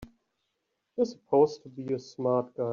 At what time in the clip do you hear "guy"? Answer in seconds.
2.55-2.69